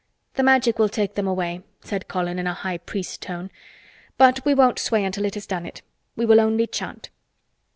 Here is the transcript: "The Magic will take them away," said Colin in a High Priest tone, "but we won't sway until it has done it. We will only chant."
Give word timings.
"The 0.33 0.41
Magic 0.41 0.79
will 0.79 0.89
take 0.89 1.13
them 1.13 1.27
away," 1.27 1.61
said 1.83 2.07
Colin 2.07 2.39
in 2.39 2.47
a 2.47 2.55
High 2.55 2.79
Priest 2.79 3.21
tone, 3.21 3.51
"but 4.17 4.43
we 4.43 4.55
won't 4.55 4.79
sway 4.79 5.03
until 5.05 5.25
it 5.25 5.35
has 5.35 5.45
done 5.45 5.67
it. 5.67 5.83
We 6.15 6.25
will 6.25 6.41
only 6.41 6.65
chant." 6.65 7.11